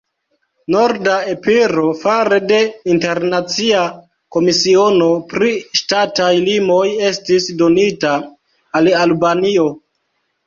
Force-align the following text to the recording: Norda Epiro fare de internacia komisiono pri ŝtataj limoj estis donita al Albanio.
Norda 0.75 1.17
Epiro 1.31 1.83
fare 1.97 2.37
de 2.51 2.61
internacia 2.93 3.83
komisiono 4.35 5.09
pri 5.33 5.51
ŝtataj 5.81 6.31
limoj 6.47 6.85
estis 7.11 7.51
donita 7.63 8.15
al 8.81 8.91
Albanio. 9.03 9.67